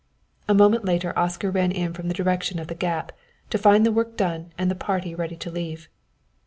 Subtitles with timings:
[0.49, 3.11] A moment later Oscar ran in from the direction of the gap,
[3.51, 5.89] to find the work done and the party ready to leave.